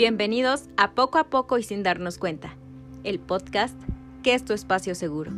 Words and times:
Bienvenidos 0.00 0.70
a 0.78 0.92
Poco 0.92 1.18
a 1.18 1.24
Poco 1.24 1.58
y 1.58 1.62
sin 1.62 1.82
darnos 1.82 2.16
cuenta, 2.16 2.56
el 3.04 3.20
podcast 3.20 3.78
que 4.22 4.32
es 4.32 4.42
tu 4.42 4.54
espacio 4.54 4.94
seguro. 4.94 5.30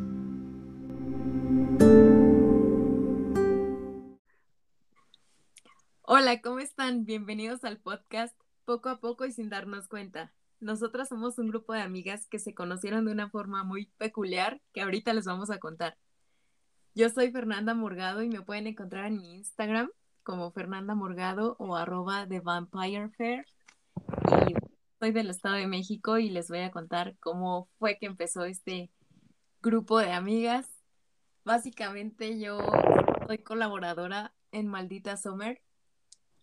Hola, 6.03 6.40
¿cómo 6.42 6.60
están? 6.60 7.04
Bienvenidos 7.04 7.64
al 7.64 7.78
podcast 7.78 8.38
Poco 8.64 8.88
a 8.88 9.01
Poco 9.01 9.24
y 9.26 9.33
sin 9.33 9.48
darnos 9.48 9.88
cuenta. 9.88 10.33
Nosotras 10.60 11.08
somos 11.08 11.40
un 11.40 11.49
grupo 11.49 11.72
de 11.72 11.81
amigas 11.81 12.29
que 12.29 12.38
se 12.38 12.54
conocieron 12.54 13.04
de 13.04 13.10
una 13.10 13.31
forma 13.31 13.65
muy 13.65 13.87
peculiar 13.99 14.60
que 14.72 14.83
ahorita 14.83 15.13
les 15.13 15.24
vamos 15.24 15.51
a 15.51 15.58
contar. 15.58 15.99
Yo 16.95 17.09
soy 17.10 17.33
Fernanda 17.33 17.74
Morgado 17.74 18.23
y 18.23 18.29
me 18.29 18.42
pueden 18.42 18.69
encontrar 18.69 19.06
en 19.06 19.16
mi 19.16 19.34
Instagram 19.34 19.91
como 20.23 20.52
Fernanda 20.52 20.94
Morgado 20.94 21.56
o 21.58 21.74
arroba 21.74 22.26
de 22.26 22.38
Vampire 22.38 23.08
Fair. 23.08 23.44
Y 24.48 24.54
soy 25.02 25.11
del 25.11 25.30
Estado 25.30 25.56
de 25.56 25.66
México 25.66 26.19
y 26.19 26.30
les 26.30 26.47
voy 26.47 26.61
a 26.61 26.70
contar 26.70 27.16
cómo 27.19 27.69
fue 27.80 27.98
que 27.98 28.06
empezó 28.06 28.45
este 28.45 28.92
grupo 29.61 29.98
de 29.98 30.12
amigas. 30.12 30.69
Básicamente 31.45 32.38
yo 32.38 32.61
soy 33.27 33.38
colaboradora 33.38 34.33
en 34.52 34.69
Maldita 34.69 35.16
Summer 35.16 35.61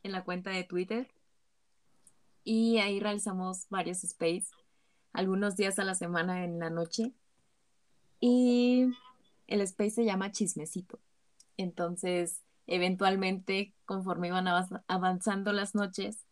en 0.04 0.12
la 0.12 0.26
cuenta 0.26 0.50
de 0.50 0.66
Twitter 0.66 1.08
y 2.44 2.80
ahí 2.80 3.00
realizamos 3.00 3.66
varios 3.70 4.04
space, 4.04 4.48
algunos 5.14 5.56
días 5.56 5.80
a 5.80 5.86
la 5.86 5.96
semana 5.96 6.44
en 6.44 6.60
la 6.60 6.70
noche. 6.70 7.14
Y 8.20 8.88
el 9.48 9.62
space 9.62 9.92
se 9.92 10.04
llama 10.04 10.34
Chismecito. 10.34 11.00
Entonces, 11.56 12.44
eventualmente, 12.68 13.74
conforme 13.86 14.28
iban 14.28 14.50
avanzando 14.88 15.54
las 15.54 15.76
noches, 15.76 16.26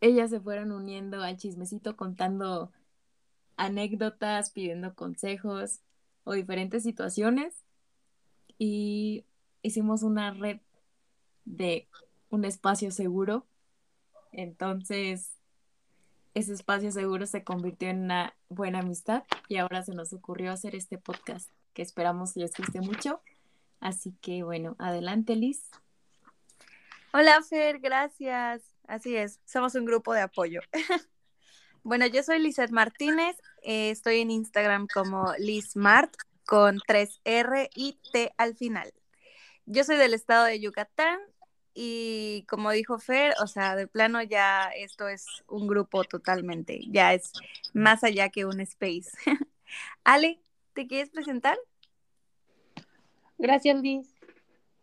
ellas 0.00 0.30
se 0.30 0.40
fueron 0.40 0.72
uniendo 0.72 1.22
al 1.22 1.36
chismecito 1.36 1.96
contando 1.96 2.72
anécdotas, 3.56 4.50
pidiendo 4.50 4.94
consejos 4.94 5.80
o 6.24 6.32
diferentes 6.32 6.82
situaciones. 6.82 7.64
Y 8.58 9.24
hicimos 9.62 10.02
una 10.02 10.32
red 10.32 10.60
de 11.44 11.88
un 12.30 12.44
espacio 12.44 12.90
seguro. 12.90 13.46
Entonces, 14.32 15.32
ese 16.34 16.52
espacio 16.52 16.92
seguro 16.92 17.26
se 17.26 17.42
convirtió 17.42 17.88
en 17.88 18.04
una 18.04 18.34
buena 18.48 18.80
amistad 18.80 19.24
y 19.48 19.56
ahora 19.56 19.82
se 19.82 19.94
nos 19.94 20.12
ocurrió 20.12 20.52
hacer 20.52 20.74
este 20.74 20.98
podcast 20.98 21.50
que 21.74 21.82
esperamos 21.82 22.36
les 22.36 22.52
guste 22.54 22.80
mucho. 22.80 23.20
Así 23.80 24.14
que 24.20 24.42
bueno, 24.42 24.76
adelante 24.78 25.36
Liz. 25.36 25.68
Hola 27.12 27.42
Fer, 27.42 27.78
gracias. 27.78 28.67
Así 28.88 29.14
es, 29.14 29.38
somos 29.44 29.74
un 29.74 29.84
grupo 29.84 30.14
de 30.14 30.22
apoyo. 30.22 30.62
bueno, 31.82 32.06
yo 32.06 32.22
soy 32.22 32.38
Lizeth 32.38 32.70
Martínez, 32.70 33.36
eh, 33.62 33.90
estoy 33.90 34.20
en 34.20 34.30
Instagram 34.30 34.86
como 34.92 35.34
LizMart 35.38 36.10
con 36.46 36.78
3R 36.78 37.68
y 37.74 38.00
T 38.12 38.32
al 38.38 38.56
final. 38.56 38.90
Yo 39.66 39.84
soy 39.84 39.98
del 39.98 40.14
estado 40.14 40.46
de 40.46 40.58
Yucatán 40.58 41.20
y 41.74 42.46
como 42.48 42.70
dijo 42.70 42.98
Fer, 42.98 43.34
o 43.42 43.46
sea, 43.46 43.76
de 43.76 43.86
plano 43.86 44.22
ya 44.22 44.70
esto 44.74 45.06
es 45.06 45.26
un 45.46 45.66
grupo 45.66 46.02
totalmente, 46.04 46.80
ya 46.88 47.12
es 47.12 47.32
más 47.74 48.02
allá 48.04 48.30
que 48.30 48.46
un 48.46 48.58
space. 48.60 49.10
Ale, 50.02 50.40
¿te 50.72 50.86
quieres 50.86 51.10
presentar? 51.10 51.58
Gracias, 53.36 53.82
Liz. 53.82 54.14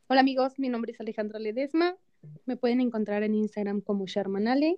Hola 0.06 0.22
amigos, 0.22 0.59
mi 0.59 0.69
nombre 0.69 0.92
es 0.92 1.00
Alejandra 1.00 1.40
Ledesma. 1.40 1.97
Me 2.45 2.58
pueden 2.58 2.81
encontrar 2.81 3.23
en 3.23 3.36
Instagram 3.36 3.81
como 3.81 4.06
Sharmanale. 4.06 4.78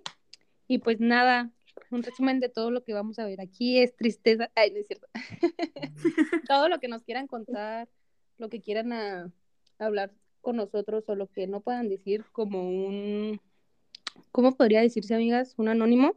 Y 0.66 0.78
pues 0.78 1.00
nada, 1.00 1.50
un 1.90 2.02
resumen 2.02 2.40
de 2.40 2.48
todo 2.48 2.70
lo 2.70 2.84
que 2.84 2.92
vamos 2.92 3.18
a 3.18 3.24
ver 3.24 3.40
aquí 3.40 3.78
es 3.78 3.94
tristeza. 3.96 4.50
Ay, 4.54 4.70
no 4.70 4.78
es 4.78 4.86
cierto. 4.86 5.06
todo 6.48 6.68
lo 6.68 6.78
que 6.78 6.88
nos 6.88 7.02
quieran 7.02 7.26
contar, 7.26 7.88
lo 8.36 8.48
que 8.48 8.60
quieran 8.60 8.92
a, 8.92 9.32
hablar 9.78 10.12
con 10.40 10.56
nosotros 10.56 11.04
o 11.08 11.14
lo 11.14 11.28
que 11.28 11.46
no 11.46 11.60
puedan 11.60 11.88
decir 11.88 12.24
como 12.32 12.68
un, 12.68 13.40
¿cómo 14.32 14.56
podría 14.56 14.80
decirse, 14.80 15.14
amigas? 15.14 15.54
Un 15.56 15.68
anónimo. 15.68 16.14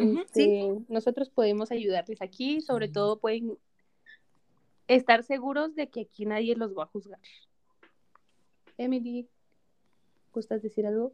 Este, 0.00 0.72
nosotros 0.88 1.28
podemos 1.28 1.70
ayudarles 1.70 2.22
aquí, 2.22 2.62
sobre 2.62 2.88
todo 2.88 3.18
pueden 3.18 3.58
estar 4.88 5.22
seguros 5.22 5.74
de 5.74 5.90
que 5.90 6.02
aquí 6.02 6.24
nadie 6.24 6.56
los 6.56 6.76
va 6.76 6.84
a 6.84 6.86
juzgar. 6.86 7.20
Emily, 8.78 9.28
¿gustas 10.36 10.62
decir 10.62 10.86
algo? 10.86 11.12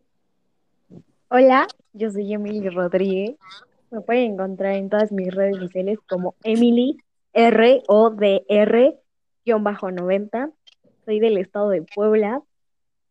Hola, 1.28 1.68
yo 1.92 2.10
soy 2.10 2.34
Emily 2.34 2.68
Rodríguez. 2.68 3.36
Me 3.92 4.00
pueden 4.00 4.32
encontrar 4.32 4.74
en 4.74 4.90
todas 4.90 5.12
mis 5.12 5.32
redes 5.32 5.58
sociales 5.58 6.00
como 6.08 6.34
Emily 6.42 6.98
R 7.32 7.84
O 7.86 8.10
D 8.10 8.44
R 8.48 8.98
90 9.46 10.50
soy 11.04 11.20
del 11.20 11.38
estado 11.38 11.68
de 11.70 11.82
Puebla 11.82 12.42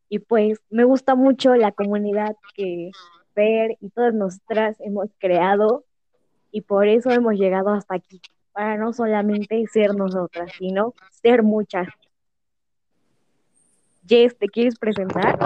y 0.09 0.19
pues 0.19 0.59
me 0.69 0.83
gusta 0.83 1.16
mucho 1.16 1.55
la 1.55 1.72
comunidad 1.72 2.35
que 2.55 2.91
Fer 3.33 3.78
y 3.79 3.89
todas 3.89 4.13
nosotras 4.13 4.75
hemos 4.81 5.07
creado 5.17 5.85
y 6.51 6.59
por 6.59 6.89
eso 6.89 7.09
hemos 7.11 7.35
llegado 7.35 7.69
hasta 7.69 7.95
aquí, 7.95 8.19
para 8.51 8.75
no 8.75 8.91
solamente 8.91 9.66
ser 9.67 9.95
nosotras, 9.95 10.51
sino 10.57 10.93
ser 11.09 11.41
muchas. 11.41 11.88
Jess, 14.07 14.38
¿te 14.38 14.47
quieres 14.47 14.78
presentar? 14.78 15.38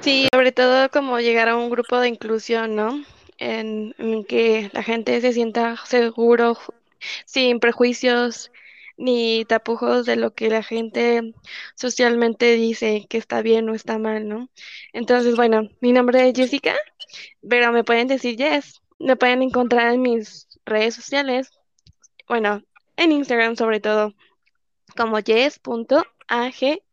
Sí, 0.00 0.28
sobre 0.32 0.52
todo 0.52 0.90
como 0.90 1.18
llegar 1.18 1.48
a 1.48 1.56
un 1.56 1.70
grupo 1.70 1.98
de 1.98 2.08
inclusión, 2.08 2.76
¿no? 2.76 3.02
En, 3.38 3.94
que 4.28 4.70
la 4.72 4.82
gente 4.82 5.20
se 5.20 5.32
sienta 5.32 5.76
seguro, 5.86 6.58
sin 7.24 7.58
prejuicios, 7.58 8.52
ni 8.96 9.44
tapujos 9.46 10.06
de 10.06 10.16
lo 10.16 10.34
que 10.34 10.50
la 10.50 10.62
gente 10.62 11.34
socialmente 11.74 12.54
dice 12.54 13.06
que 13.08 13.18
está 13.18 13.42
bien 13.42 13.68
o 13.68 13.74
está 13.74 13.98
mal, 13.98 14.28
¿no? 14.28 14.50
Entonces, 14.92 15.36
bueno, 15.36 15.68
mi 15.80 15.92
nombre 15.92 16.28
es 16.28 16.34
Jessica, 16.36 16.76
pero 17.48 17.72
me 17.72 17.84
pueden 17.84 18.06
decir 18.06 18.36
Jess. 18.36 18.82
Me 18.98 19.16
pueden 19.16 19.42
encontrar 19.42 19.92
en 19.92 20.02
mis 20.02 20.46
redes 20.64 20.94
sociales, 20.94 21.50
bueno, 22.28 22.62
en 22.96 23.12
Instagram 23.12 23.56
sobre 23.56 23.80
todo, 23.80 24.14
como 24.96 25.18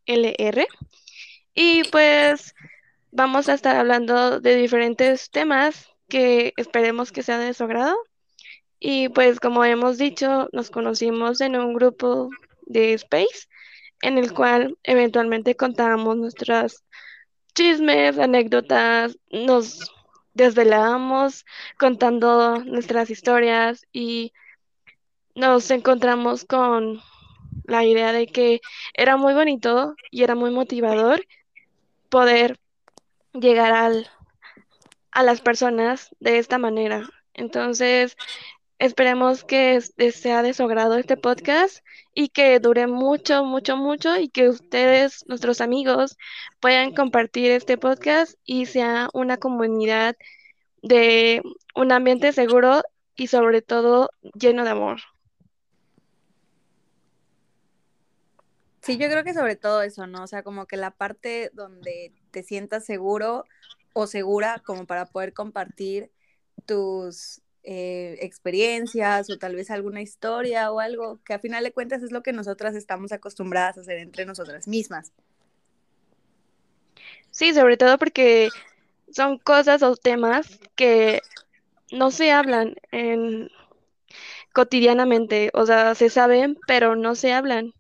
jess.aglr. 0.06 0.68
Y 1.54 1.84
pues 1.86 2.54
vamos 3.12 3.50
a 3.50 3.54
estar 3.54 3.76
hablando 3.76 4.40
de 4.40 4.56
diferentes 4.56 5.30
temas 5.30 5.90
que 6.08 6.54
esperemos 6.58 7.12
que 7.12 7.24
sean 7.24 7.42
de 7.42 7.54
su 7.54 7.64
agrado. 7.64 7.98
Y 8.80 9.10
pues 9.10 9.40
como 9.40 9.64
hemos 9.64 9.98
dicho, 9.98 10.50
nos 10.54 10.72
conocimos 10.72 11.42
en 11.42 11.56
un 11.56 11.74
grupo 11.74 12.30
de 12.66 12.94
Space 12.94 13.48
en 14.02 14.18
el 14.18 14.34
cual 14.34 14.78
eventualmente 14.84 15.56
contábamos 15.56 16.18
nuestras 16.18 16.84
chismes, 17.54 18.18
anécdotas, 18.18 19.18
nos 19.30 19.92
desvelábamos 20.34 21.46
contando 21.78 22.64
nuestras 22.64 23.10
historias 23.10 23.86
y 23.92 24.34
nos 25.36 25.70
encontramos 25.72 26.46
con 26.46 27.02
la 27.72 27.86
idea 27.86 28.12
de 28.14 28.28
que 28.28 28.62
era 28.94 29.18
muy 29.18 29.34
bonito 29.34 29.96
y 30.12 30.24
era 30.24 30.36
muy 30.36 30.52
motivador 30.52 31.26
poder 32.10 32.60
llegar 33.34 33.74
al, 33.74 34.10
a 35.12 35.24
las 35.24 35.42
personas 35.42 36.10
de 36.20 36.38
esta 36.38 36.58
manera. 36.58 37.10
Entonces, 37.34 38.18
Esperemos 38.82 39.44
que 39.44 39.80
sea 39.80 40.42
de 40.42 40.56
su 40.56 40.64
agrado 40.64 40.98
este 40.98 41.16
podcast 41.16 41.86
y 42.16 42.30
que 42.30 42.60
dure 42.60 42.88
mucho, 42.88 43.44
mucho, 43.44 43.78
mucho 43.78 44.18
y 44.18 44.28
que 44.28 44.50
ustedes, 44.50 45.24
nuestros 45.28 45.62
amigos, 45.62 46.18
puedan 46.60 46.92
compartir 46.96 47.52
este 47.52 47.78
podcast 47.78 48.40
y 48.44 48.66
sea 48.66 49.10
una 49.14 49.38
comunidad 49.38 50.16
de 50.82 51.44
un 51.76 51.92
ambiente 51.92 52.34
seguro 52.34 52.82
y 53.16 53.28
sobre 53.28 53.62
todo 53.62 54.10
lleno 54.34 54.64
de 54.64 54.72
amor. 54.72 55.00
Sí, 58.82 58.98
yo 58.98 59.08
creo 59.10 59.24
que 59.24 59.34
sobre 59.34 59.56
todo 59.56 59.84
eso, 59.84 60.08
¿no? 60.08 60.24
O 60.24 60.28
sea, 60.28 60.44
como 60.44 60.66
que 60.66 60.76
la 60.76 60.92
parte 60.92 61.52
donde 61.54 62.14
te 62.32 62.42
sientas 62.44 62.84
seguro 62.86 63.46
o 63.94 64.08
segura 64.08 64.62
como 64.66 64.86
para 64.88 65.06
poder 65.06 65.34
compartir 65.34 66.12
tus 66.66 67.42
eh, 67.64 68.18
experiencias 68.22 69.30
o 69.30 69.38
tal 69.38 69.56
vez 69.56 69.70
alguna 69.70 70.02
historia 70.02 70.72
o 70.72 70.80
algo 70.80 71.20
que 71.24 71.34
a 71.36 71.40
final 71.40 71.64
de 71.64 71.74
cuentas 71.74 72.02
es 72.02 72.12
lo 72.12 72.24
que 72.24 72.34
nosotras 72.34 72.74
estamos 72.76 73.12
acostumbradas 73.12 73.78
a 73.78 73.82
hacer 73.82 74.00
entre 74.00 74.26
nosotras 74.26 74.68
mismas. 74.68 75.12
Sí, 77.30 77.54
sobre 77.54 77.78
todo 77.78 77.98
porque 78.00 78.50
son 79.12 79.38
cosas 79.38 79.84
o 79.84 79.96
temas 79.96 80.60
que 80.76 81.22
no 81.92 82.10
se 82.10 82.32
hablan 82.32 82.76
en 82.92 83.50
cotidianamente, 84.54 85.52
o 85.54 85.66
sea, 85.66 85.96
se 85.96 86.10
saben, 86.10 86.58
pero 86.68 86.96
no 86.96 87.16
se 87.16 87.34
hablan. 87.34 87.74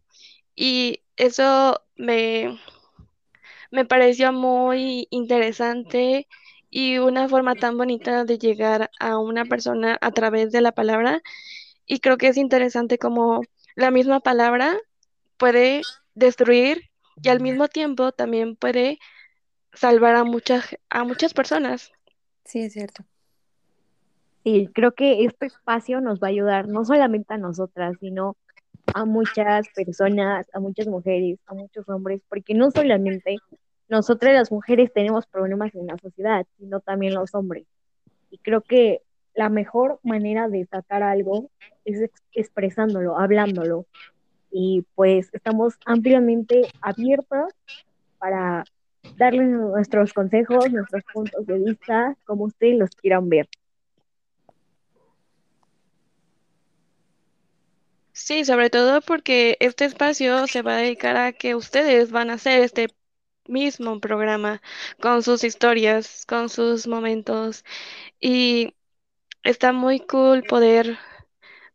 Y 0.64 1.02
eso 1.18 1.82
me, 1.96 2.60
me 3.72 3.84
pareció 3.84 4.32
muy 4.32 5.08
interesante 5.10 6.28
y 6.70 7.00
una 7.00 7.28
forma 7.28 7.56
tan 7.56 7.80
bonita 7.80 8.26
de 8.26 8.38
llegar 8.38 8.92
a 9.00 9.18
una 9.18 9.46
persona 9.46 9.98
a 10.02 10.12
través 10.12 10.52
de 10.52 10.62
la 10.62 10.72
palabra. 10.72 11.24
Y 11.88 12.00
creo 12.00 12.18
que 12.18 12.28
es 12.28 12.38
interesante 12.38 13.00
como 13.00 13.42
la 13.76 13.90
misma 13.90 14.20
palabra 14.20 14.78
puede 15.38 15.82
destruir 16.14 16.92
y 17.20 17.30
al 17.30 17.42
mismo 17.42 17.68
tiempo 17.68 18.12
también 18.12 18.56
puede 18.56 19.00
salvar 19.74 20.16
a 20.16 20.24
muchas, 20.26 20.78
a 20.92 21.04
muchas 21.04 21.34
personas. 21.34 21.92
Sí, 22.46 22.60
es 22.60 22.74
cierto. 22.74 23.04
Sí, 24.44 24.70
creo 24.76 24.94
que 24.94 25.26
este 25.26 25.48
espacio 25.48 26.02
nos 26.02 26.20
va 26.20 26.28
a 26.28 26.30
ayudar 26.30 26.68
no 26.68 26.86
solamente 26.86 27.34
a 27.34 27.38
nosotras, 27.38 27.98
sino 28.00 28.38
a 28.94 29.06
muchas 29.06 29.68
personas, 29.70 30.48
a 30.54 30.60
muchas 30.60 30.88
mujeres, 30.88 31.40
a 31.46 31.54
muchos 31.54 31.88
hombres, 31.90 32.22
porque 32.30 32.54
no 32.54 32.72
solamente 32.72 33.38
nosotras 33.90 34.34
las 34.34 34.52
mujeres 34.52 34.92
tenemos 34.94 35.26
problemas 35.28 35.74
en 35.76 35.88
la 35.88 35.98
sociedad, 35.98 36.46
sino 36.58 36.80
también 36.80 37.14
los 37.14 37.34
hombres. 37.36 37.66
Y 38.30 38.38
creo 38.38 38.62
que 38.62 39.02
la 39.34 39.50
mejor 39.50 40.00
manera 40.04 40.48
de 40.48 40.66
sacar 40.66 41.04
algo 41.04 41.50
es 41.86 42.02
ex- 42.02 42.24
expresándolo, 42.34 43.18
hablándolo. 43.18 43.86
Y 44.52 44.86
pues 44.96 45.30
estamos 45.34 45.76
ampliamente 45.86 46.64
abiertos 46.82 47.54
para 48.18 48.64
darles 49.18 49.50
nuestros 49.50 50.14
consejos, 50.14 50.72
nuestros 50.72 51.04
puntos 51.14 51.46
de 51.46 51.60
vista, 51.60 52.16
como 52.26 52.46
ustedes 52.46 52.78
los 52.78 52.92
quieran 52.92 53.30
ver. 53.30 53.48
Sí, 58.24 58.46
sobre 58.46 58.70
todo 58.70 59.02
porque 59.02 59.58
este 59.60 59.86
espacio 59.86 60.48
se 60.48 60.62
va 60.62 60.76
a 60.76 60.78
dedicar 60.78 61.18
a 61.18 61.34
que 61.34 61.56
ustedes 61.56 62.12
van 62.12 62.30
a 62.30 62.34
hacer 62.36 62.62
este 62.62 62.88
mismo 63.48 64.00
programa 64.00 64.62
con 65.02 65.24
sus 65.24 65.44
historias, 65.44 66.26
con 66.28 66.50
sus 66.50 66.88
momentos. 66.88 67.66
Y 68.22 68.76
está 69.44 69.74
muy 69.74 70.00
cool 70.02 70.44
poder 70.44 71.00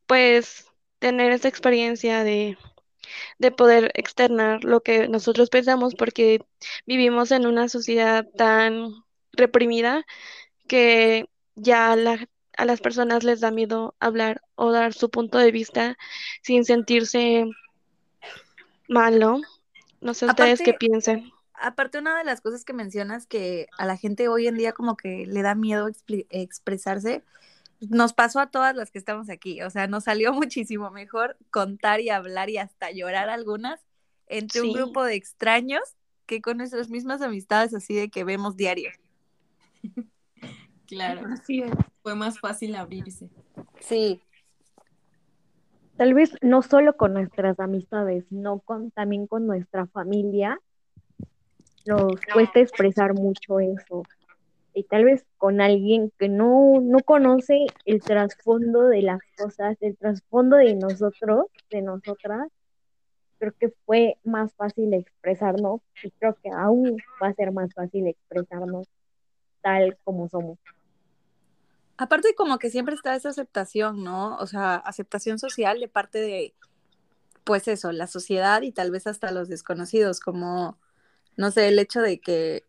pues 0.07 0.67
tener 1.01 1.33
esa 1.33 1.49
experiencia 1.49 2.25
de, 2.25 2.59
de 3.39 3.51
poder 3.53 3.91
externar 3.95 4.65
lo 4.65 4.83
que 4.83 5.09
nosotros 5.09 5.51
pensamos 5.51 5.95
porque 5.95 6.41
vivimos 6.87 7.31
en 7.33 7.47
una 7.47 7.69
sociedad 7.69 8.27
tan 8.37 8.91
reprimida 9.33 10.05
que 10.69 11.29
ya 11.57 11.97
la- 11.97 12.29
a 12.57 12.65
las 12.65 12.81
personas 12.81 13.23
les 13.23 13.41
da 13.41 13.51
miedo 13.51 13.95
hablar 14.01 14.43
o 14.55 14.73
dar 14.73 14.95
su 14.95 15.11
punto 15.11 15.39
de 15.39 15.53
vista 15.53 15.97
sin 16.43 16.65
sentirse 16.65 17.45
mal, 18.89 19.19
¿no? 19.19 19.41
Sé 20.15 20.27
ustedes 20.27 20.61
qué 20.61 20.73
piensen. 20.73 21.31
aparte 21.55 21.99
una 21.99 22.19
de 22.19 22.25
las 22.25 22.41
cosas 22.41 22.65
que 22.65 22.73
mencionas 22.73 23.27
que 23.27 23.67
a 23.79 23.87
la 23.87 23.97
gente 23.97 24.29
hoy 24.29 24.47
en 24.47 24.57
día 24.57 24.73
como 24.73 24.97
que 24.97 25.27
le 25.27 25.43
da 25.43 25.55
miedo 25.55 25.89
expresarse, 26.31 27.23
nos 27.81 28.13
pasó 28.15 28.41
a 28.41 28.51
todas 28.51 28.75
las 28.75 28.91
que 28.91 28.99
estamos 28.99 29.29
aquí, 29.29 29.63
o 29.63 29.71
sea, 29.71 29.87
nos 29.87 30.05
salió 30.05 30.33
muchísimo 30.33 30.91
mejor 30.91 31.37
contar 31.51 32.01
y 32.01 32.11
hablar 32.11 32.51
y 32.51 32.59
hasta 32.59 32.91
llorar 32.91 33.29
algunas 33.29 33.81
entre 34.29 34.63
un 34.63 34.73
grupo 34.73 35.05
de 35.05 35.15
extraños 35.15 35.83
que 36.27 36.41
con 36.41 36.57
nuestras 36.57 36.89
mismas 36.89 37.23
amistades 37.23 37.75
así 37.75 37.95
de 37.95 38.09
que 38.09 38.25
vemos 38.25 38.57
diario. 38.57 38.91
Claro, 40.87 41.27
Así 41.29 41.63
es. 41.63 41.73
fue 42.03 42.15
más 42.15 42.39
fácil 42.39 42.75
abrirse. 42.75 43.29
Sí, 43.81 44.23
Tal 45.97 46.13
vez 46.13 46.37
no 46.43 46.61
solo 46.61 46.95
con 46.97 47.15
nuestras 47.15 47.59
amistades, 47.59 48.27
sino 48.29 48.59
con, 48.59 48.91
también 48.91 49.27
con 49.27 49.47
nuestra 49.47 49.87
familia, 49.87 50.61
nos 51.87 52.21
cuesta 52.33 52.61
expresar 52.61 53.15
mucho 53.15 53.61
eso. 53.61 54.03
Y 54.75 54.83
tal 54.85 55.05
vez 55.05 55.25
con 55.39 55.63
alguien 55.63 56.13
que 56.19 56.29
no, 56.29 56.81
no 56.83 56.99
conoce 56.99 57.65
el 57.87 58.03
trasfondo 58.03 58.89
de 58.89 59.01
las 59.01 59.21
cosas, 59.39 59.79
el 59.81 59.97
trasfondo 59.97 60.57
de 60.57 60.75
nosotros, 60.75 61.47
de 61.71 61.81
nosotras, 61.81 62.49
creo 63.39 63.55
que 63.59 63.73
fue 63.87 64.19
más 64.23 64.55
fácil 64.55 64.93
expresarnos 64.93 65.81
y 66.03 66.11
creo 66.11 66.37
que 66.43 66.51
aún 66.51 66.99
va 67.23 67.29
a 67.29 67.35
ser 67.35 67.53
más 67.53 67.73
fácil 67.73 68.07
expresarnos 68.07 68.87
tal 69.63 69.97
como 70.05 70.29
somos. 70.29 70.59
Aparte 71.97 72.35
como 72.35 72.59
que 72.59 72.71
siempre 72.71 72.95
está 72.95 73.15
esa 73.15 73.31
aceptación, 73.31 74.05
¿no? 74.05 74.37
O 74.37 74.47
sea, 74.47 74.77
aceptación 74.77 75.39
social 75.39 75.81
de 75.81 75.89
parte 75.89 76.19
de, 76.21 76.55
pues 77.45 77.69
eso, 77.69 77.93
la 77.93 78.07
sociedad 78.07 78.63
y 78.63 78.73
tal 78.73 78.91
vez 78.91 79.07
hasta 79.07 79.31
los 79.31 79.49
desconocidos, 79.49 80.21
como, 80.21 80.79
no 81.37 81.51
sé, 81.51 81.69
el 81.69 81.79
hecho 81.79 82.01
de 82.01 82.21
que 82.21 82.65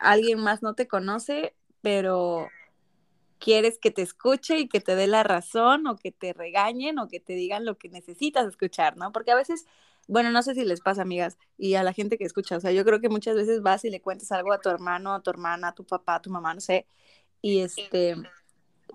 alguien 0.00 0.40
más 0.40 0.62
no 0.62 0.74
te 0.74 0.88
conoce, 0.88 1.54
pero 1.82 2.48
quieres 3.38 3.78
que 3.78 3.90
te 3.90 4.02
escuche 4.02 4.58
y 4.58 4.68
que 4.68 4.80
te 4.80 4.96
dé 4.96 5.06
la 5.06 5.22
razón 5.22 5.86
o 5.86 5.96
que 5.96 6.12
te 6.12 6.32
regañen 6.32 6.98
o 6.98 7.08
que 7.08 7.20
te 7.20 7.34
digan 7.34 7.64
lo 7.64 7.76
que 7.76 7.90
necesitas 7.90 8.46
escuchar, 8.46 8.96
¿no? 8.96 9.12
Porque 9.12 9.32
a 9.32 9.36
veces, 9.36 9.66
bueno, 10.08 10.30
no 10.30 10.42
sé 10.42 10.54
si 10.54 10.64
les 10.64 10.80
pasa, 10.80 11.02
amigas, 11.02 11.36
y 11.58 11.74
a 11.74 11.82
la 11.82 11.92
gente 11.92 12.16
que 12.16 12.24
escucha, 12.24 12.56
o 12.56 12.60
sea, 12.60 12.72
yo 12.72 12.84
creo 12.84 13.00
que 13.00 13.08
muchas 13.10 13.36
veces 13.36 13.60
vas 13.60 13.84
y 13.84 13.90
le 13.90 14.00
cuentas 14.00 14.32
algo 14.32 14.52
a 14.52 14.60
tu 14.60 14.70
hermano, 14.70 15.14
a 15.14 15.22
tu 15.22 15.30
hermana, 15.30 15.68
a 15.68 15.74
tu 15.74 15.84
papá, 15.84 16.16
a 16.16 16.22
tu 16.22 16.30
mamá, 16.30 16.54
no 16.54 16.60
sé, 16.60 16.86
y 17.42 17.60
este, 17.60 18.16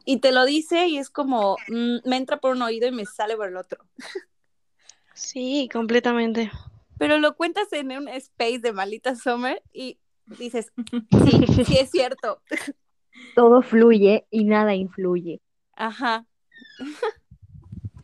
y 0.10 0.18
te 0.18 0.32
lo 0.32 0.44
dice 0.44 0.88
y 0.88 0.98
es 0.98 1.12
como, 1.12 1.56
mm, 1.68 1.98
me 2.10 2.18
entra 2.18 2.38
por 2.38 2.56
un 2.56 2.64
oído 2.64 2.88
y 2.88 2.92
me 2.92 3.06
sale 3.06 3.36
por 3.36 3.48
el 3.48 3.58
otro. 3.58 3.86
sí, 5.14 5.70
completamente. 5.72 6.50
Pero 6.98 7.20
lo 7.20 7.36
cuentas 7.36 7.72
en 7.74 7.92
un 7.92 8.08
space 8.08 8.58
de 8.58 8.74
Malita 8.74 9.16
Summer 9.16 9.62
y 9.72 10.00
dices, 10.26 10.74
sí, 10.92 11.64
sí 11.64 11.78
es 11.78 11.92
cierto. 11.92 12.42
Todo 13.36 13.62
fluye 13.62 14.26
y 14.32 14.46
nada 14.46 14.74
influye. 14.74 15.42
Ajá. 15.76 16.26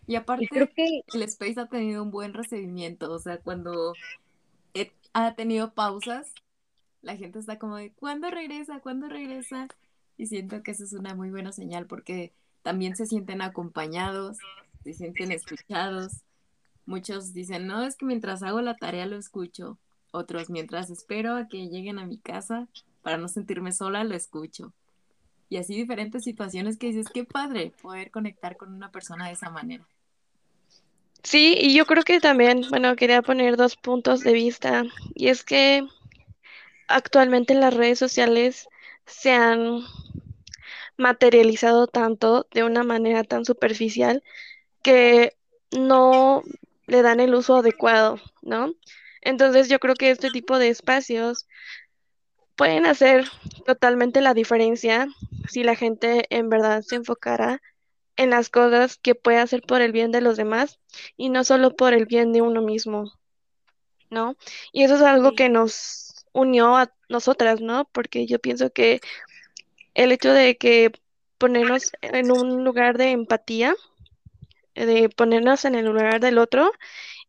Y 0.06 0.14
Y 0.14 0.16
aparte, 0.16 0.48
creo 0.48 0.70
que 0.76 1.02
el 1.12 1.24
Space 1.24 1.60
ha 1.60 1.66
tenido 1.66 2.04
un 2.04 2.12
buen 2.12 2.36
recibimiento, 2.36 3.12
o 3.12 3.18
sea, 3.18 3.40
cuando 3.40 3.94
ha 5.14 5.34
tenido 5.34 5.74
pausas, 5.74 6.32
la 7.02 7.18
gente 7.18 7.40
está 7.40 7.58
como 7.58 7.78
de, 7.78 7.94
¿cuándo 7.94 8.30
regresa? 8.30 8.80
¿Cuándo 8.80 9.08
regresa? 9.08 9.68
Y 10.18 10.28
siento 10.28 10.64
que 10.64 10.72
eso 10.72 10.84
es 10.84 10.94
una 10.94 11.14
muy 11.14 11.30
buena 11.30 11.52
señal 11.52 11.88
porque 11.88 12.34
también 12.62 12.96
se 12.96 13.06
sienten 13.06 13.42
acompañados, 13.42 14.38
se 14.84 14.94
sienten 14.94 15.32
escuchados. 15.32 16.22
Muchos 16.86 17.34
dicen, 17.34 17.68
no, 17.68 17.84
es 17.84 17.96
que 17.96 18.06
mientras 18.06 18.44
hago 18.44 18.62
la 18.62 18.76
tarea 18.76 19.06
lo 19.06 19.18
escucho. 19.18 19.78
Otros, 20.12 20.50
mientras 20.50 20.90
espero 20.90 21.36
a 21.36 21.48
que 21.48 21.68
lleguen 21.68 22.00
a 22.00 22.06
mi 22.06 22.18
casa 22.18 22.68
para 23.02 23.18
no 23.18 23.28
sentirme 23.28 23.72
sola, 23.72 24.04
lo 24.04 24.16
escucho. 24.16 24.74
Y 25.50 25.58
así 25.58 25.76
diferentes 25.76 26.24
situaciones 26.24 26.78
que 26.78 26.88
dices, 26.88 27.08
qué 27.14 27.24
padre 27.24 27.74
poder 27.82 28.12
conectar 28.12 28.58
con 28.58 28.74
una 28.74 28.92
persona 28.92 29.28
de 29.28 29.34
esa 29.34 29.50
manera. 29.50 29.86
Sí, 31.22 31.56
y 31.60 31.76
yo 31.76 31.86
creo 31.86 32.04
que 32.04 32.20
también, 32.20 32.66
bueno, 32.70 32.96
quería 32.96 33.22
poner 33.22 33.58
dos 33.58 33.76
puntos 33.76 34.22
de 34.22 34.34
vista, 34.34 34.84
y 35.16 35.28
es 35.28 35.44
que 35.44 35.86
actualmente 36.88 37.56
las 37.56 37.74
redes 37.74 37.98
sociales 37.98 38.68
se 39.06 39.32
han 39.32 39.82
materializado 40.98 41.88
tanto 41.88 42.48
de 42.52 42.64
una 42.64 42.84
manera 42.84 43.24
tan 43.24 43.46
superficial 43.46 44.24
que 44.82 45.36
no 45.72 46.44
le 46.88 47.02
dan 47.02 47.20
el 47.20 47.36
uso 47.36 47.58
adecuado, 47.58 48.20
¿no? 48.42 48.74
Entonces 49.22 49.70
yo 49.70 49.80
creo 49.80 49.96
que 49.96 50.12
este 50.12 50.30
tipo 50.30 50.60
de 50.60 50.70
espacios 50.70 51.48
pueden 52.56 52.86
hacer 52.86 53.26
totalmente 53.66 54.22
la 54.22 54.34
diferencia 54.34 55.08
si 55.50 55.64
la 55.64 55.76
gente 55.76 56.26
en 56.30 56.50
verdad 56.50 56.82
se 56.84 56.96
enfocara 56.96 57.62
en 58.16 58.30
las 58.30 58.50
cosas 58.50 58.98
que 58.98 59.16
puede 59.16 59.40
hacer 59.40 59.62
por 59.62 59.82
el 59.82 59.92
bien 59.92 60.12
de 60.12 60.22
los 60.22 60.38
demás 60.38 60.80
y 61.18 61.30
no 61.30 61.44
solo 61.44 61.76
por 61.76 61.94
el 61.94 62.06
bien 62.06 62.32
de 62.32 62.42
uno 62.42 62.62
mismo, 62.62 63.12
¿no? 64.10 64.38
Y 64.72 64.84
eso 64.84 64.96
es 64.96 65.02
algo 65.02 65.34
que 65.34 65.50
nos 65.50 66.05
unió 66.36 66.76
a 66.76 66.92
nosotras, 67.10 67.62
¿no? 67.62 67.86
Porque 67.92 68.28
yo 68.28 68.40
pienso 68.40 68.70
que 68.72 69.00
el 69.94 70.12
hecho 70.12 70.34
de 70.34 70.58
que 70.58 70.92
ponernos 71.38 71.92
en 72.02 72.32
un 72.32 72.64
lugar 72.64 72.98
de 72.98 73.12
empatía, 73.12 73.74
de 74.76 75.10
ponernos 75.10 75.64
en 75.64 75.76
el 75.76 75.86
lugar 75.86 76.20
del 76.20 76.38
otro 76.38 76.72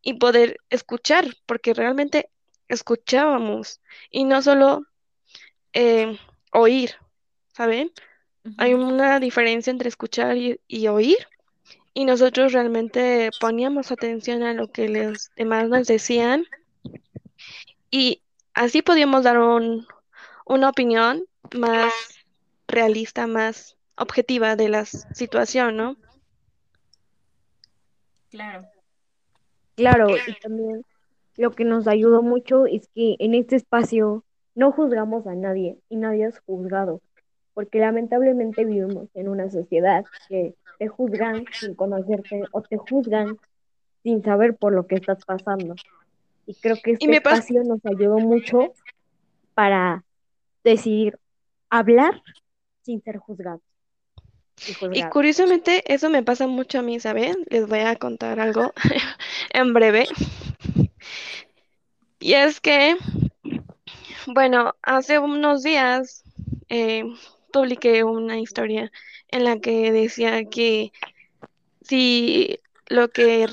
y 0.01 0.15
poder 0.15 0.59
escuchar, 0.69 1.25
porque 1.45 1.73
realmente 1.73 2.29
escuchábamos 2.67 3.79
y 4.11 4.25
no 4.25 4.41
solo 4.41 4.85
eh, 5.71 6.19
oír, 6.51 6.91
¿saben? 7.53 7.91
Hay 8.57 8.73
una 8.73 9.19
diferencia 9.21 9.71
entre 9.71 9.87
escuchar 9.87 10.35
y, 10.35 10.59
y 10.67 10.87
oír 10.87 11.17
y 11.93 12.03
nosotros 12.03 12.51
realmente 12.51 13.29
poníamos 13.39 13.91
atención 13.91 14.43
a 14.43 14.53
lo 14.53 14.69
que 14.69 14.89
los 14.89 15.31
demás 15.37 15.69
nos 15.69 15.87
decían 15.87 16.45
y 17.89 18.21
así 18.57 18.81
podíamos 18.81 19.23
dar 19.23 19.39
un, 19.39 19.87
una 20.45 20.69
opinión 20.69 21.23
más 21.55 21.93
realista, 22.67 23.27
más 23.27 23.77
objetiva 23.95 24.55
de 24.55 24.69
la 24.69 24.85
situación, 24.85 25.77
¿no? 25.77 25.97
Claro. 28.29 28.67
Claro, 29.75 30.17
y 30.17 30.33
también 30.41 30.83
lo 31.37 31.51
que 31.51 31.63
nos 31.63 31.87
ayudó 31.87 32.23
mucho 32.23 32.65
es 32.65 32.87
que 32.95 33.15
en 33.19 33.35
este 33.35 33.55
espacio 33.55 34.25
no 34.55 34.71
juzgamos 34.71 35.27
a 35.27 35.35
nadie 35.35 35.79
y 35.89 35.97
nadie 35.97 36.25
es 36.25 36.39
juzgado. 36.41 37.01
porque 37.53 37.79
lamentablemente 37.79 38.65
vivimos 38.65 39.09
en 39.15 39.29
una 39.29 39.49
sociedad 39.49 40.05
que 40.29 40.55
te 40.77 40.87
juzgan 40.87 41.45
sin 41.59 41.73
conocerte 41.73 42.43
o 42.51 42.61
te 42.61 42.77
juzgan 42.77 43.37
sin 44.03 44.23
saber 44.23 44.55
por 44.57 44.73
lo 44.73 44.85
que 44.85 44.95
estás 44.95 45.25
pasando. 45.25 45.75
Y 46.47 46.55
creo 46.55 46.77
que 46.81 46.93
este 46.93 47.11
espacio 47.11 47.61
nos 47.63 47.85
ayudó 47.85 48.17
mucho 48.17 48.73
para 49.53 50.03
decidir 50.63 51.19
hablar 51.69 52.23
sin 52.81 53.03
ser 53.03 53.17
juzgados. 53.17 53.61
Y, 54.91 55.03
curiosamente 55.03 55.83
eso 55.93 56.09
me 56.09 56.23
pasa 56.23 56.47
mucho 56.47 56.79
a 56.79 56.81
mí, 56.81 56.99
¿saben? 56.99 57.35
Les 57.49 57.67
voy 57.67 57.79
a 57.79 57.95
contar 57.95 58.39
algo 58.39 58.73
en 59.51 59.73
breve. 59.73 60.07
Y 62.19 62.33
es 62.33 62.59
que, 62.59 62.95
bueno, 64.27 64.73
hace 64.81 65.19
unos 65.19 65.61
días 65.61 66.23
eh, 66.69 67.03
publiqué 67.51 68.03
una 68.03 68.39
historia 68.39 68.91
en 69.27 69.43
la 69.43 69.59
que 69.59 69.91
decía 69.91 70.45
que 70.45 70.91
si 71.81 72.59
lo 72.87 73.09
que 73.09 73.47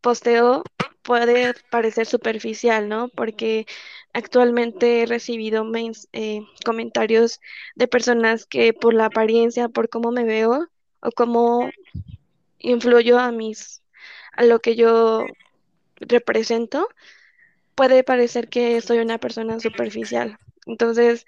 posteo 0.00 0.64
puede 1.08 1.54
parecer 1.70 2.04
superficial, 2.04 2.86
¿no? 2.86 3.08
Porque 3.08 3.66
actualmente 4.12 5.00
he 5.00 5.06
recibido 5.06 5.64
eh, 6.12 6.42
comentarios 6.66 7.40
de 7.76 7.88
personas 7.88 8.44
que 8.44 8.74
por 8.74 8.92
la 8.92 9.06
apariencia, 9.06 9.70
por 9.70 9.88
cómo 9.88 10.12
me 10.12 10.24
veo 10.24 10.68
o 11.00 11.10
cómo 11.12 11.70
influyo 12.58 13.18
a 13.18 13.32
mis, 13.32 13.82
a 14.34 14.42
lo 14.42 14.60
que 14.60 14.76
yo 14.76 15.24
represento, 15.96 16.88
puede 17.74 18.04
parecer 18.04 18.50
que 18.50 18.78
soy 18.82 18.98
una 18.98 19.16
persona 19.16 19.60
superficial. 19.60 20.38
Entonces, 20.66 21.24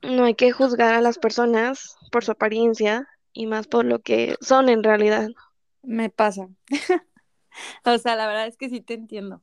no 0.00 0.26
hay 0.26 0.36
que 0.36 0.52
juzgar 0.52 0.94
a 0.94 1.00
las 1.00 1.18
personas 1.18 1.96
por 2.12 2.24
su 2.24 2.30
apariencia 2.30 3.08
y 3.32 3.48
más 3.48 3.66
por 3.66 3.84
lo 3.84 3.98
que 3.98 4.36
son 4.40 4.68
en 4.68 4.84
realidad. 4.84 5.28
Me 5.82 6.08
pasa. 6.08 6.46
o 7.84 7.98
sea, 7.98 8.16
la 8.16 8.26
verdad 8.26 8.46
es 8.46 8.56
que 8.56 8.68
sí 8.68 8.80
te 8.80 8.94
entiendo. 8.94 9.40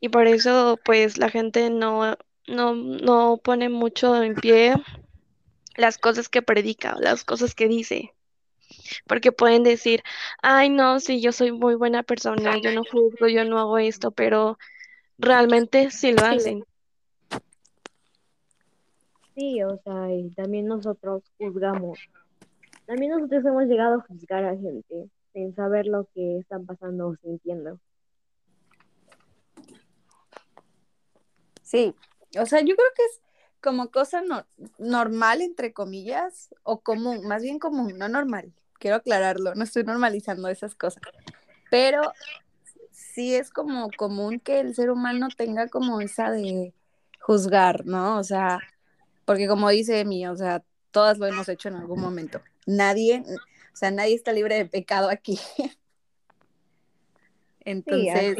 Y 0.00 0.08
por 0.08 0.26
eso, 0.26 0.78
pues, 0.84 1.18
la 1.18 1.30
gente 1.30 1.70
no, 1.70 2.16
no, 2.46 2.74
no 2.74 3.40
pone 3.42 3.68
mucho 3.68 4.22
en 4.22 4.34
pie 4.34 4.74
las 5.76 5.98
cosas 5.98 6.28
que 6.28 6.42
predica, 6.42 6.96
las 7.00 7.24
cosas 7.24 7.54
que 7.54 7.68
dice. 7.68 8.12
Porque 9.06 9.32
pueden 9.32 9.62
decir, 9.62 10.02
ay, 10.42 10.68
no, 10.68 11.00
sí, 11.00 11.20
yo 11.20 11.32
soy 11.32 11.52
muy 11.52 11.74
buena 11.74 12.02
persona, 12.02 12.58
yo 12.60 12.72
no 12.72 12.82
juzgo, 12.84 13.28
yo 13.28 13.44
no 13.44 13.58
hago 13.58 13.78
esto, 13.78 14.10
pero 14.10 14.58
realmente 15.18 15.90
sí 15.90 16.12
lo 16.12 16.24
hacen. 16.24 16.64
Sí, 19.34 19.62
o 19.62 19.78
sea, 19.82 20.12
y 20.12 20.30
también 20.30 20.66
nosotros 20.66 21.22
juzgamos. 21.38 21.98
También 22.86 23.12
nosotros 23.12 23.44
hemos 23.44 23.64
llegado 23.64 23.96
a 23.96 24.06
juzgar 24.06 24.44
a 24.44 24.56
gente 24.56 25.10
sin 25.32 25.54
saber 25.54 25.86
lo 25.86 26.08
que 26.14 26.38
están 26.38 26.64
pasando 26.64 27.08
o 27.08 27.16
sintiendo. 27.16 27.78
Sí, 31.62 31.94
o 32.38 32.46
sea, 32.46 32.60
yo 32.60 32.76
creo 32.76 32.88
que 32.94 33.02
es 33.02 33.20
como 33.60 33.90
cosa 33.90 34.22
normal, 34.78 35.42
entre 35.42 35.72
comillas, 35.72 36.54
o 36.62 36.80
común, 36.80 37.26
más 37.26 37.42
bien 37.42 37.58
común, 37.58 37.98
no 37.98 38.08
normal. 38.08 38.52
Quiero 38.78 38.96
aclararlo, 38.96 39.54
no 39.54 39.64
estoy 39.64 39.82
normalizando 39.82 40.48
esas 40.48 40.76
cosas. 40.76 41.02
Pero 41.70 42.12
sí 42.92 43.34
es 43.34 43.50
como 43.50 43.90
común 43.96 44.38
que 44.38 44.60
el 44.60 44.74
ser 44.74 44.90
humano 44.90 45.28
tenga 45.36 45.68
como 45.68 46.00
esa 46.00 46.30
de 46.30 46.72
juzgar, 47.20 47.84
¿no? 47.84 48.18
O 48.18 48.22
sea, 48.22 48.60
porque 49.24 49.48
como 49.48 49.68
dice 49.70 50.04
mi, 50.04 50.26
o 50.26 50.36
sea, 50.36 50.62
todas 50.92 51.18
lo 51.18 51.26
hemos 51.26 51.48
hecho 51.48 51.68
en 51.68 51.74
algún 51.74 52.00
momento. 52.00 52.40
Nadie, 52.66 53.22
o 53.72 53.76
sea, 53.76 53.90
nadie 53.90 54.14
está 54.14 54.32
libre 54.32 54.56
de 54.56 54.66
pecado 54.66 55.08
aquí. 55.08 55.38
Entonces, 57.64 58.36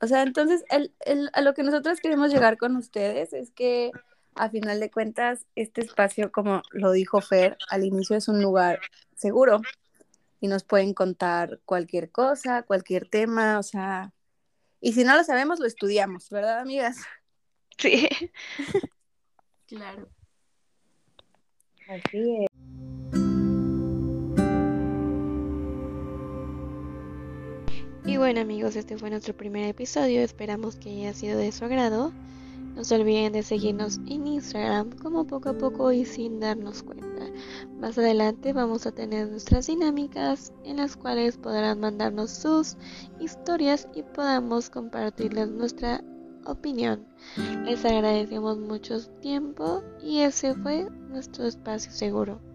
o 0.00 0.06
sea, 0.06 0.22
entonces 0.22 0.64
el, 0.70 0.94
el, 1.00 1.30
a 1.32 1.40
lo 1.40 1.52
que 1.54 1.64
nosotros 1.64 1.98
queremos 1.98 2.32
llegar 2.32 2.56
con 2.56 2.76
ustedes 2.76 3.32
es 3.32 3.50
que 3.50 3.90
a 4.36 4.48
final 4.48 4.78
de 4.78 4.92
cuentas 4.92 5.46
este 5.56 5.80
espacio, 5.80 6.30
como 6.30 6.62
lo 6.70 6.92
dijo 6.92 7.20
Fer, 7.20 7.56
al 7.68 7.84
inicio 7.84 8.16
es 8.16 8.28
un 8.28 8.40
lugar 8.40 8.78
seguro, 9.16 9.60
y 10.40 10.48
nos 10.48 10.64
pueden 10.64 10.94
contar 10.94 11.60
cualquier 11.64 12.10
cosa, 12.10 12.62
cualquier 12.62 13.08
tema, 13.08 13.58
o 13.58 13.62
sea, 13.62 14.12
y 14.80 14.92
si 14.92 15.04
no 15.04 15.16
lo 15.16 15.24
sabemos, 15.24 15.58
lo 15.58 15.66
estudiamos, 15.66 16.30
¿verdad, 16.30 16.60
amigas? 16.60 16.98
Sí. 17.76 18.08
claro. 19.66 20.08
Así 21.88 22.47
Y 28.08 28.16
bueno 28.16 28.40
amigos, 28.40 28.74
este 28.74 28.96
fue 28.96 29.10
nuestro 29.10 29.36
primer 29.36 29.68
episodio, 29.68 30.22
esperamos 30.22 30.76
que 30.76 30.88
haya 30.88 31.12
sido 31.12 31.38
de 31.38 31.52
su 31.52 31.66
agrado. 31.66 32.10
No 32.74 32.82
se 32.82 32.94
olviden 32.94 33.34
de 33.34 33.42
seguirnos 33.42 33.98
en 34.08 34.26
Instagram 34.26 34.92
como 34.92 35.26
poco 35.26 35.50
a 35.50 35.58
poco 35.58 35.92
y 35.92 36.06
sin 36.06 36.40
darnos 36.40 36.82
cuenta. 36.82 37.26
Más 37.78 37.98
adelante 37.98 38.54
vamos 38.54 38.86
a 38.86 38.92
tener 38.92 39.28
nuestras 39.28 39.66
dinámicas 39.66 40.54
en 40.64 40.78
las 40.78 40.96
cuales 40.96 41.36
podrán 41.36 41.80
mandarnos 41.80 42.30
sus 42.30 42.78
historias 43.20 43.86
y 43.94 44.02
podamos 44.02 44.70
compartirles 44.70 45.50
nuestra 45.50 46.02
opinión. 46.46 47.06
Les 47.66 47.84
agradecemos 47.84 48.56
mucho 48.56 49.06
tiempo 49.20 49.82
y 50.02 50.20
ese 50.20 50.54
fue 50.54 50.88
nuestro 51.10 51.44
espacio 51.44 51.92
seguro. 51.92 52.47